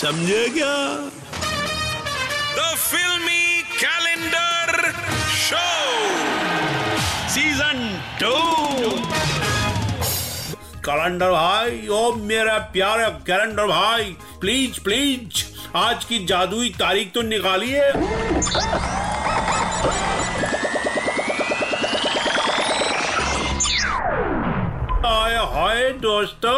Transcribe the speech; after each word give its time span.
समझे 0.00 0.44
क्या 0.48 0.74
the 2.56 2.62
filmy 2.76 3.62
calendar 3.72 4.90
show 5.38 5.64
season 7.34 7.82
two 8.20 8.32
calendar 10.88 11.30
भाई 11.30 11.86
ओ 11.88 12.12
मेरा 12.30 12.56
प्यारा 12.72 13.08
कैलेंडर 13.28 13.66
भाई 13.66 14.16
प्लीज़ 14.40 14.80
प्लीज़ 14.84 15.44
आज 15.76 16.04
की 16.04 16.24
जादुई 16.26 16.68
तारीख 16.78 17.12
तो 17.14 17.22
निकालिए। 17.22 17.90
हाय 25.40 25.90
दोस्तों, 25.92 26.52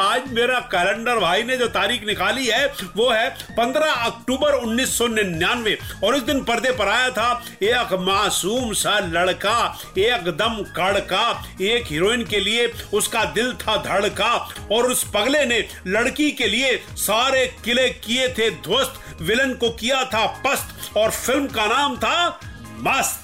आज 0.00 0.22
मेरा 0.32 0.58
कैलेंडर 0.60 1.18
भाई 1.18 1.42
ने 1.42 1.56
जो 1.56 1.66
तारीख 1.66 2.04
निकाली 2.04 2.46
है, 2.46 2.66
वो 2.96 3.10
है 3.10 3.28
15 3.58 3.92
अक्टूबर 4.06 4.54
1999 4.54 5.76
और 6.04 6.16
इस 6.16 6.22
दिन 6.22 6.44
पर्दे 6.44 6.70
पर 6.70 6.88
आया 6.88 7.10
था, 7.10 7.44
एक 7.62 7.92
मासूम 8.00 8.72
सा 8.72 8.98
लड़का, 8.98 9.78
एकदम 9.98 10.62
कड़का, 10.76 11.44
एक 11.60 11.86
हीरोइन 11.86 12.24
के 12.24 12.40
लिए, 12.40 12.72
उसका 12.94 13.24
दिल 13.24 13.52
था 13.52 13.76
धड़का, 13.76 14.32
और 14.72 14.86
उस 14.86 15.04
पगले 15.14 15.44
ने 15.46 15.68
लड़की 15.86 16.30
के 16.30 16.46
लिए 16.46 16.76
सारे 16.96 17.46
किले 17.64 17.88
किए 17.88 18.28
थे, 18.28 18.50
ध्वस्त 18.50 19.22
विलन 19.22 19.54
को 19.54 19.70
किया 19.70 20.04
था 20.04 20.26
पस्त, 20.26 20.96
और 20.96 21.10
फ़िल्म 21.10 21.46
का 21.46 21.66
नाम 21.66 21.96
था 21.96 22.40
मस्त। 22.80 23.20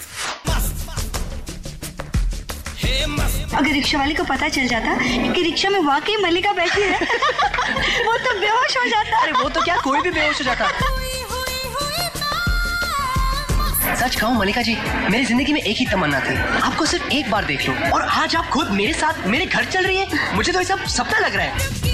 अगर 2.85 3.73
रिक्शा 3.73 3.99
वाले 3.99 4.15
को 4.15 4.25
पता 4.25 4.49
चल 4.49 4.67
जाता 4.69 4.97
कि 5.33 5.43
रिक्शा 5.43 5.69
में 5.71 5.79
वाकई 5.81 6.17
मल्लिका 6.17 6.53
बैठी 6.53 6.83
है, 6.83 6.99
वो 8.07 8.17
तो 8.17 8.41
बेहोश 8.41 8.77
हो 8.77 8.85
जाता। 8.87 9.23
अरे, 9.23 9.33
वो 9.33 9.49
तो 9.49 9.63
क्या, 9.63 9.77
कोई 9.77 10.01
भी 10.01 10.11
बेहोश 10.11 10.41
हो 10.41 10.45
जाता। 10.45 10.69
सच 13.95 14.17
कहूँ 14.17 14.39
मलिका 14.39 14.63
जी, 14.63 14.77
मेरी 15.11 15.25
ज़िंदगी 15.25 15.53
में 15.53 15.61
एक 15.61 15.77
ही 15.77 15.87
तमन्ना 15.87 16.21
थी। 16.21 16.37
आपको 16.61 16.87
सिर्फ़ 16.87 17.09
एक 17.09 17.31
बार 17.31 17.45
देख 17.45 17.69
लो, 17.69 17.75
और 17.91 18.03
आज 18.03 18.37
आप 18.37 18.49
खुद 18.49 18.71
मेरे 18.71 18.93
साथ 18.93 19.27
मेरे 19.27 19.47
घर 19.47 19.65
चल 19.65 19.85
रही 19.85 19.97
है। 19.97 20.37
मुझे 20.37 20.53
तो 20.53 20.59
ये 20.59 20.65
सब 20.65 20.85
सपना 20.85 21.19
लग 21.19 21.35
रहा 21.35 21.47
है। 21.47 21.94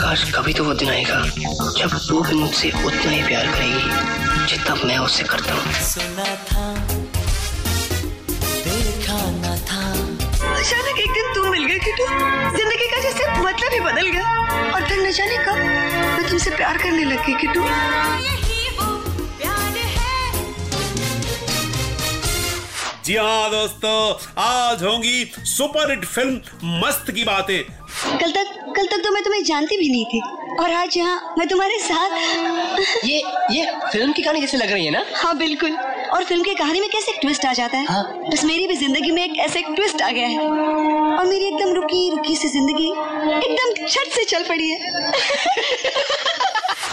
काश 0.00 0.20
कभी 0.34 0.52
तो 0.54 0.64
वो 0.64 0.72
दिन 0.74 0.88
आएगा 0.88 1.18
जब 1.78 1.94
वो 2.10 2.20
भी 2.22 2.34
मुझसे 2.34 2.68
उतना 2.70 3.10
ही 3.10 3.22
प्यार 3.22 3.46
करेगी 3.46 4.46
जितना 4.50 4.74
मैं 4.84 4.98
उससे 4.98 5.24
करता 5.24 5.54
हूँ। 5.54 5.72
सुना 5.84 6.34
था 6.48 6.66
देखा 8.64 9.18
न 9.32 9.56
था। 9.68 9.82
अचानक 10.52 10.98
एक 11.00 11.10
दिन 11.12 11.32
तुम 11.34 11.50
मिल 11.50 11.64
गए 11.64 11.78
किटू 11.86 12.06
ज़िंदगी 12.56 12.88
का 12.90 13.02
जैसे 13.02 13.28
मतलब 13.42 13.72
ही 13.72 13.80
बदल 13.80 14.08
गया। 14.08 14.28
और 14.74 14.88
फिर 14.88 15.06
न 15.06 15.12
जाने 15.12 15.36
कब 15.44 15.56
मैं 15.56 16.28
तुमसे 16.30 16.50
प्यार 16.56 16.78
करने 16.78 17.04
लग 17.04 17.26
गई 17.26 17.34
किटू 17.40 17.62
जी 23.04 23.14
हाँ 23.16 23.50
दोस्तों 23.50 23.94
आज 24.42 24.82
होंगी 24.82 25.24
सुपर 25.48 25.90
हिट 25.90 26.04
फ़िल्म 26.06 26.80
मस्त 26.80 27.10
की 27.10 27.24
बातें। 27.24 27.79
कल 28.20 28.30
तक 28.32 28.72
कल 28.76 28.86
तक 28.86 29.02
तो 29.04 29.10
मैं 29.12 29.22
तुम्हें 29.22 29.42
जानती 29.44 29.76
भी 29.76 29.88
नहीं 29.90 30.04
थी। 30.04 30.20
और 30.60 30.72
आज 30.72 30.96
यहाँ 30.96 31.34
मैं 31.38 31.46
तुम्हारे 31.48 31.78
साथ 31.80 33.04
ये 33.04 33.22
ये 33.52 33.64
फ़िल्म 33.92 34.12
की 34.12 34.22
कहानी 34.22 34.40
जैसे 34.40 34.56
लग 34.56 34.70
रही 34.72 34.84
है 34.84 34.90
ना? 34.90 35.04
हाँ 35.14 35.36
बिल्कुल। 35.38 35.76
और 36.14 36.24
फ़िल्म 36.24 36.42
की 36.42 36.54
कहानी 36.54 36.80
में 36.80 36.88
कैसे 36.90 37.12
ट्विस्ट 37.20 37.44
आ 37.46 37.52
जाता 37.52 37.78
है? 37.78 37.84
हाँ। 37.86 38.02
बस 38.32 38.44
मेरी 38.44 38.66
भी 38.66 38.74
ज़िंदगी 38.76 39.10
में 39.10 39.22
एक 39.24 39.38
ऐसे 39.38 39.58
एक 39.58 39.66
ट्विस्ट 39.76 40.02
आ 40.02 40.10
गया 40.10 40.26
है। 40.26 40.38
और 40.38 41.26
मेरी 41.26 41.46
एकदम 41.46 41.72
रुकी 41.74 42.08
रुकी 42.10 42.36
सी 42.36 42.48
ज़िंदगी 42.48 42.88
एकदम 43.36 43.86
छत 43.86 44.10
से 44.14 44.24
चल 44.24 44.44
पड़ी 44.48 44.68
है। 44.70 44.78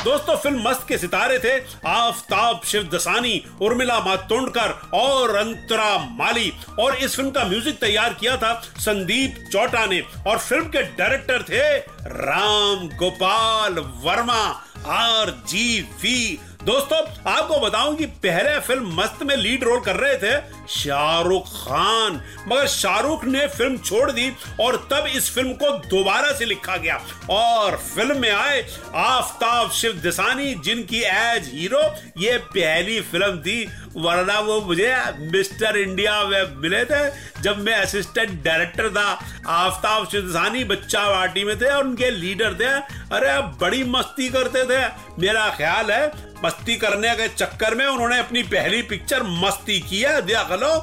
दोस्तों, 0.07 0.35
फ़िल्म 0.35 0.62
मस्त 0.68 0.85
के 0.88 0.97
सितारे 0.97 1.38
थे। 1.40 1.51
आफताब, 1.88 2.62
शिव 2.66 2.84
दसानी, 2.94 3.44
उर्मिला 3.62 4.00
मातोंडकर 4.00 4.69
और 4.94 5.35
अंतरा 5.35 5.97
माली। 6.12 6.51
और 6.79 6.95
इस 6.95 7.16
फ़िल्म 7.16 7.31
का 7.31 7.44
म्यूज़िक 7.44 7.79
तैयार 7.79 8.13
किया 8.13 8.38
था 8.38 8.53
संदीप 8.79 9.44
चौटा 9.51 9.85
ने। 9.85 10.00
और 10.28 10.38
फ़िल्म 10.38 10.66
के 10.66 10.84
डायरेक्टर 10.97 11.44
थे 11.44 11.62
Ram 12.07 12.88
Gopal 12.97 13.79
Varma 14.06 14.41
R 14.88 15.31
G 15.50 15.81
V 16.01 16.40
दोस्तों, 16.63 16.97
आपको 17.31 17.59
बताऊँ 17.59 17.95
कि 17.95 18.06
पहले 18.23 18.59
फ़िल्म 18.59 18.95
मस्त 18.95 19.22
में 19.23 19.35
लीड 19.38 19.63
रोल 19.63 19.79
कर 19.79 19.95
रहे 19.95 20.16
थे 20.18 20.35
शाहरुख 20.69 21.47
खान। 21.47 22.19
मगर 22.47 22.68
शाहरुख 22.68 23.23
ने 23.25 23.45
फ़िल्म 23.47 23.78
छोड़ 23.78 24.12
दी 24.12 24.29
और 24.62 24.75
तब 24.91 25.07
इस 25.07 25.29
फ़िल्म 25.35 25.53
को 25.53 25.69
दोबारा 25.88 26.31
से 26.31 26.46
लिखा 26.46 26.78
गया। 26.78 27.00
और 27.29 27.78
फ़िल्म 27.96 28.19
में 28.19 28.29
आए 28.31 28.66
आफताब 28.96 29.72
शिव 29.72 29.94
दिसानी, 29.94 30.53
जिनकी 30.56 31.01
एज 31.01 31.50
हीरो, 31.53 31.81
ये 32.17 32.38
पहली 32.38 33.00
फ़िल्म 33.01 33.40
थी। 33.40 33.66
वरना 33.97 34.40
वो 34.40 34.59
मुझे 34.62 34.96
मिस्टर 35.31 35.78
इंडिया 35.78 36.22
में 36.23 36.56
मिले 36.57 36.84
थे, 36.85 37.09
जब 37.41 37.57
मैं 37.57 37.73
असिस्टेंट 37.75 38.44
डायरेक्टर 38.44 38.90
था। 38.90 39.07
आफताब 39.47 40.07
शिवसानी 40.07 40.63
बच्चा 40.63 41.06
पार्टी 41.06 41.44
में 41.44 41.57
थे 41.62 41.66
और 41.66 41.84
उनके 41.84 42.09
लीडर 42.12 42.53
थे। 42.53 42.75
अरे 43.16 43.41
बड़ी 43.61 43.84
मस्ती 43.84 44.29
करते 44.29 44.64
थे। 44.66 44.85
मेरा 45.20 45.49
ख्याल 45.49 45.91
है 45.91 46.27
मस्ती 46.43 46.75
करने 46.75 47.16
के 47.16 47.28
चक्कर 47.28 47.75
में 47.75 47.85
उन्होंने 47.85 48.17
अपनी 48.19 48.43
पहली 48.45 48.81
पिक्चर 48.81 49.23
मस्ती 49.23 49.79
की 49.79 50.01
है। 50.01 50.22
देख 50.22 50.51
लो। 50.53 50.73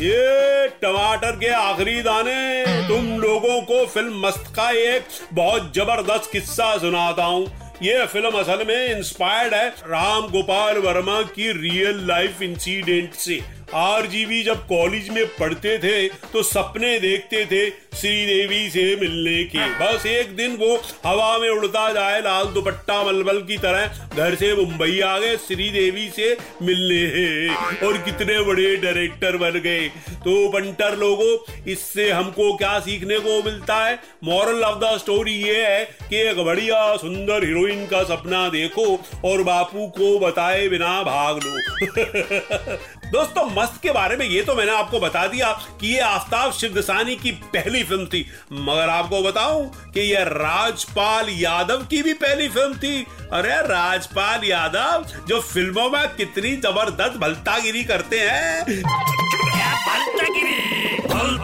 ये 0.00 0.66
टमाटर 0.82 1.36
के 1.36 1.48
आखिरी 1.48 2.00
दाने, 2.02 2.64
तुम 2.88 3.06
लोगों 3.20 3.60
को 3.62 3.84
फ़िल्म 3.86 4.26
मस्त 4.26 4.52
का 4.56 4.70
एक 4.70 5.06
बहुत 5.32 5.72
ज़बरदस्त 5.74 6.30
किस्सा 6.32 6.76
सुनाता 6.78 7.24
हूँ। 7.24 7.46
ये 7.82 8.06
फ़िल्म 8.06 8.38
असल 8.38 8.64
में 8.68 8.96
इंस्पायर्ड 8.96 9.54
है 9.54 9.68
राम 9.86 10.28
गोपाल 10.28 10.78
वर्मा 10.78 11.20
की 11.34 11.52
रियल 11.52 12.06
लाइफ 12.08 12.42
इंसिडेंट 12.42 13.14
से। 13.16 13.40
आरजीवी 13.74 14.42
जब 14.42 14.66
कॉलेज 14.66 15.08
में 15.08 15.26
पढ़ते 15.26 15.78
थे 15.78 16.08
तो 16.32 16.42
सपने 16.42 16.98
देखते 16.98 17.44
थे 17.46 17.68
श्रीदेवी 17.98 18.68
से 18.70 18.84
मिलने 18.96 19.42
के। 19.44 19.66
बस 19.78 20.06
एक 20.06 20.34
दिन 20.36 20.56
वो 20.56 20.74
हवा 21.06 21.38
में 21.38 21.48
उड़ता 21.50 21.92
जाए, 21.92 22.20
लाल 22.20 22.46
दुपट्टा 22.46 23.02
मलबल 23.04 23.40
की 23.42 23.56
तरह। 23.56 24.08
घर 24.16 24.34
से 24.34 24.54
मुंबई 24.54 25.00
आ 25.00 25.18
गए, 25.18 25.36
श्रीदेवी 25.36 26.08
से 26.16 26.36
मिलने। 26.62 27.54
और 27.86 27.98
कितने 27.98 28.38
बड़े 28.40 28.76
डायरेक्टर 28.76 29.36
बन 29.36 29.58
गए। 29.60 29.88
तो 30.18 30.48
बंटर 30.48 30.96
लोगों, 30.96 31.62
इससे 31.68 32.10
हमको 32.10 32.56
क्या 32.56 32.78
सीखने 32.80 33.18
को 33.18 33.42
मिलता 33.42 33.84
है? 33.84 33.98
मॉरल 34.24 34.62
ऑफ़ 34.62 34.78
द 34.78 34.96
स्टोरी 34.98 35.34
ये 35.34 35.66
है 35.66 35.84
कि 35.84 36.16
एक 36.20 36.44
बढ़िया 36.44 36.96
सुंदर 36.96 37.44
हीरोइन 37.44 37.86
का 37.86 38.02
सपना 38.04 38.48
देखो 38.48 38.86
और 39.24 39.42
बापू 39.42 39.86
को 39.88 40.18
बताए 40.18 40.68
बिना 40.68 41.02
भाग 41.02 41.40
लो। 41.44 42.76
दोस्तों 43.12 43.44
मस्त 43.52 43.80
के 43.82 43.90
बारे 43.92 44.16
में 44.16 44.24
ये 44.26 44.42
तो 44.42 44.54
मैंने 44.54 44.72
आपको 44.72 44.98
बता 45.00 45.26
दिया 45.26 45.52
कि 45.80 45.86
ये 45.86 46.00
आफ्ताब 46.00 46.52
शिवदसानी 46.52 47.16
की 47.16 47.30
पहली 47.54 47.82
फ़िल्म 47.82 48.06
थी। 48.06 48.24
मगर 48.52 48.88
आपको 48.88 49.22
बताऊँ 49.22 49.64
कि 49.94 50.00
ये 50.00 50.24
राजपाल 50.24 51.28
यादव 51.30 51.84
की 51.90 52.02
भी 52.02 52.12
पहली 52.14 52.48
फ़िल्म 52.48 52.74
थी। 52.74 53.06
अरे 53.32 53.56
राजपाल 53.68 54.44
यादव, 54.44 55.04
जो 55.28 55.40
फ़िल्मों 55.42 55.88
में 55.90 56.08
कितनी 56.16 56.56
ज़बरदस्त 56.56 57.18
भलतागिरी 57.18 57.84
करते 57.84 58.20
हैं। 58.20 58.82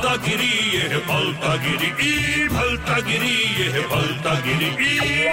भलता 0.04 0.16
गिरी 0.16 0.78
ये 0.78 0.98
भलता 0.98 1.54
गिरी 1.56 1.86
ई 1.86 2.48
भलता 2.48 2.98
गिरी 3.00 3.62
ये 3.62 3.68
है 3.68 3.82
भलता 3.88 4.34
गिरी 4.40 4.66
ई 4.66 5.32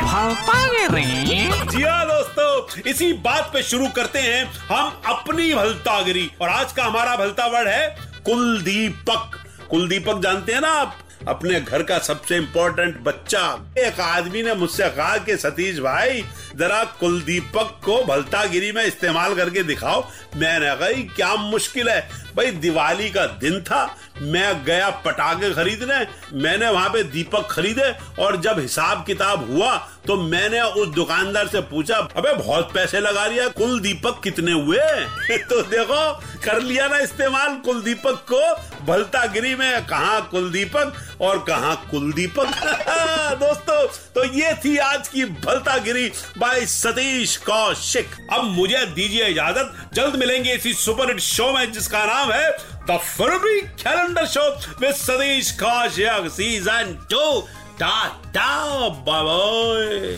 जी 1.72 1.82
हाँ 1.82 2.06
दोस्तों 2.06 2.82
इसी 2.90 3.14
बात 3.14 3.50
पे 3.54 3.64
शुरू 3.64 3.88
करते 3.88 4.20
हैं 4.20 4.46
हम 4.70 5.02
अपनी 5.06 5.54
भलतागिरी। 5.54 6.32
और 6.42 6.50
आज 6.50 6.72
का 6.72 6.84
हमारा 6.84 7.16
भलता 7.16 7.48
वर्ड 7.48 7.68
है 7.68 7.96
कुलदीपक। 8.26 9.38
कुलदीपक 9.70 10.22
जानते 10.24 10.54
हैं 10.54 10.62
ना 10.62 10.68
आप? 10.68 10.98
अपने 11.28 11.60
घर 11.62 11.84
का 11.84 11.98
सबसे 12.00 12.38
इंपॉर्टेंट 12.38 12.98
बच्चा। 13.00 13.74
एक 13.78 14.00
आदमी 14.00 14.44
ने 14.44 14.54
मुझसे 14.56 14.90
कहा 14.90 15.18
कि 15.18 15.38
सतीश 15.38 15.80
भाई 15.80 16.24
जरा 16.56 16.84
कुलदीपक 16.84 17.80
को 17.86 18.04
भलतागिरी 18.04 18.72
में 18.72 18.84
इस्तेमाल 18.86 19.36
करके 19.36 19.64
दिखाओ। 19.64 20.08
मैंने 20.36 20.76
कहा 20.76 21.16
क्या 21.16 21.36
मुश्किल 21.36 21.90
है? 21.90 22.10
भाई, 22.38 22.52
दिवाली 22.52 23.10
का 23.10 23.26
दिन 23.26 23.62
था, 23.62 23.98
मैं 24.22 24.64
गया 24.64 24.90
पटाखे 24.90 25.54
खरीदने, 25.54 26.08
मैंने 26.34 26.70
वहाँ 26.70 26.90
पे 26.90 27.04
दीपक 27.04 27.48
खरीदे 27.52 27.96
और 28.20 28.42
जब 28.42 28.60
हिसाब 28.60 29.06
किताब 29.06 29.52
हुआ 29.52 29.88
तो 30.08 30.16
मैंने 30.18 30.62
उस 30.62 30.88
दुकानदार 30.88 31.48
से 31.48 31.62
पूछा, 31.62 31.96
अबे, 31.96 32.34
बहुत 32.34 32.74
पैसे 32.74 33.00
लगा 33.00 33.28
लिया 33.28 33.48
कुल 33.48 33.80
दीपक 33.80 34.22
कितने 34.24 34.52
हुए? 34.52 34.78
तो 35.38 35.62
देखो, 35.62 36.14
कर 36.46 36.62
लिया 36.62 36.88
ना 36.88 36.98
इस्तेमाल 36.98 37.56
कुलदीपक 37.56 38.26
को, 38.34 38.56
भलतागिरी 38.86 39.56
में 39.56 39.86
कहा 39.86 40.20
कुलदीपक 40.20 40.94
और 41.22 41.40
कहा 41.40 41.76
कुलदीपक। 41.76 42.46
दोस्तों 43.44 43.88
तो 43.88 44.24
ये 44.34 44.54
थी 44.54 44.78
आज 44.78 45.08
की 45.08 45.26
भलतागिरी। 45.26 46.12
बाय 46.42 46.66
सतीश 46.66 47.38
कौशिक। 47.38 48.10
अब 48.34 48.44
मुझे 48.44 48.86
दीजिए 48.86 49.26
इजाज़त। 49.28 49.74
जल्द 49.94 50.16
मिलेंगे 50.16 50.54
इसी 50.54 50.74
सुपर 50.74 51.08
हिट 51.08 51.20
शो 51.20 51.52
में 51.54 51.72
जिसका 51.72 52.06
नाम 52.06 52.32
है 52.32 52.52
the 52.90 52.98
filmy 52.98 53.62
calendar 53.62 54.26
show 54.26 54.50
with 54.80 54.94
Satish 54.94 55.52
Kaushik 55.52 56.32
season 56.32 57.08
two 57.10 57.42
ta-ta 57.80 58.90
bye 58.90 60.18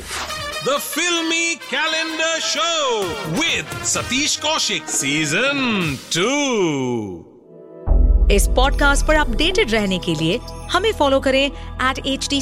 The 0.65 0.75
Filmy 0.79 1.47
Calendar 1.71 2.35
Show 2.39 2.83
with 3.39 3.73
Satish 3.83 4.35
Kaushik 4.39 4.85
Season 4.87 5.59
2. 6.09 6.29
इस 8.31 8.47
पॉडकास्ट 8.47 9.05
पर 9.05 9.15
अपडेटेड 9.15 9.71
रहने 9.71 9.99
के 9.99 10.15
लिए 10.15 10.39
हमें 10.71 10.91
फॉलो 10.93 11.19
करें 11.19 11.45
एट 11.45 12.07
एच 12.07 12.27
डी 12.29 12.41